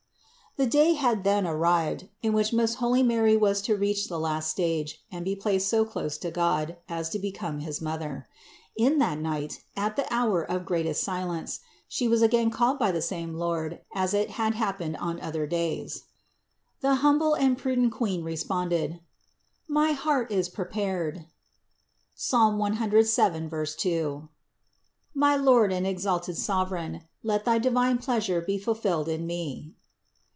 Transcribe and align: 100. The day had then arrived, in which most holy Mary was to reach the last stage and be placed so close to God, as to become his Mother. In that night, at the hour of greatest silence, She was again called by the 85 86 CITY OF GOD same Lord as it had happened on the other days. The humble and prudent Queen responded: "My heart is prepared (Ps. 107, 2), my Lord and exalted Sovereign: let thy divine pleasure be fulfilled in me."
100. 0.57 0.69
The 0.69 0.77
day 0.77 0.93
had 0.95 1.23
then 1.23 1.47
arrived, 1.47 2.09
in 2.21 2.33
which 2.33 2.51
most 2.51 2.73
holy 2.75 3.01
Mary 3.01 3.37
was 3.37 3.61
to 3.61 3.77
reach 3.77 4.09
the 4.09 4.19
last 4.19 4.49
stage 4.51 5.01
and 5.09 5.23
be 5.23 5.33
placed 5.33 5.69
so 5.69 5.85
close 5.85 6.17
to 6.17 6.29
God, 6.29 6.75
as 6.89 7.07
to 7.11 7.19
become 7.19 7.61
his 7.61 7.79
Mother. 7.79 8.27
In 8.75 8.97
that 8.97 9.17
night, 9.17 9.61
at 9.77 9.95
the 9.95 10.05
hour 10.13 10.43
of 10.43 10.65
greatest 10.65 11.05
silence, 11.05 11.61
She 11.87 12.05
was 12.09 12.21
again 12.21 12.49
called 12.51 12.77
by 12.79 12.91
the 12.91 12.97
85 12.97 12.97
86 12.99 13.09
CITY 13.09 13.23
OF 13.23 13.29
GOD 13.29 13.31
same 13.31 13.39
Lord 13.39 13.81
as 13.95 14.13
it 14.13 14.29
had 14.31 14.53
happened 14.55 14.97
on 14.97 15.15
the 15.15 15.25
other 15.25 15.47
days. 15.47 16.03
The 16.81 16.95
humble 16.95 17.33
and 17.33 17.57
prudent 17.57 17.93
Queen 17.93 18.21
responded: 18.21 18.99
"My 19.69 19.93
heart 19.93 20.33
is 20.33 20.49
prepared 20.49 21.27
(Ps. 22.17 22.33
107, 22.33 23.65
2), 23.77 24.29
my 25.15 25.37
Lord 25.37 25.71
and 25.71 25.87
exalted 25.87 26.35
Sovereign: 26.35 27.05
let 27.23 27.45
thy 27.45 27.57
divine 27.57 27.99
pleasure 27.99 28.41
be 28.41 28.57
fulfilled 28.59 29.07
in 29.07 29.25
me." 29.25 29.75